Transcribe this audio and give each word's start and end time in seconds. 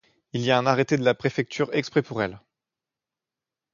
Il 0.33 0.41
y 0.41 0.49
a 0.49 0.57
un 0.57 0.65
arrêté 0.65 0.97
de 0.97 1.03
la 1.05 1.13
préfecture 1.13 1.71
exprès 1.75 2.01
pour 2.01 2.23
elles. 2.23 2.41